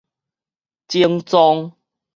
[0.87, 1.75] 整裝